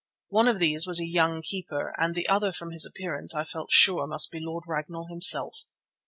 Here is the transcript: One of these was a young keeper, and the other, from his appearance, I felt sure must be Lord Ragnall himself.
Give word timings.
One 0.29 0.47
of 0.47 0.57
these 0.57 0.87
was 0.87 0.99
a 0.99 1.05
young 1.05 1.43
keeper, 1.43 1.93
and 1.99 2.15
the 2.15 2.27
other, 2.27 2.51
from 2.51 2.71
his 2.71 2.87
appearance, 2.87 3.35
I 3.35 3.43
felt 3.43 3.69
sure 3.71 4.07
must 4.07 4.31
be 4.31 4.39
Lord 4.39 4.63
Ragnall 4.65 5.09
himself. 5.11 5.65